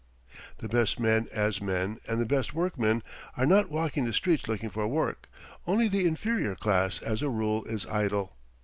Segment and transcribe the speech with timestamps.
[0.57, 3.03] The best men as men, and the best workmen,
[3.37, 5.29] are not walking the streets looking for work.
[5.67, 8.35] Only the inferior class as a rule is idle.